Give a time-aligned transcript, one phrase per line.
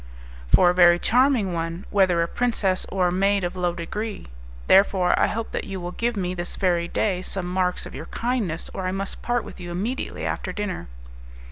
[0.51, 4.25] "For a very charming one, whether a princess or a maid of low degree.
[4.65, 8.07] Therefore, I hope that you will give me, this very day, some marks of your
[8.07, 10.87] kindness, or I must part with you immediately after dinner."